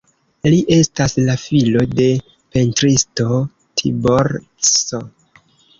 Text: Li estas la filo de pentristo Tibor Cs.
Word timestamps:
Li 0.53 0.61
estas 0.75 1.13
la 1.27 1.35
filo 1.43 1.85
de 2.01 2.09
pentristo 2.57 3.41
Tibor 3.83 4.35
Cs. 4.73 5.03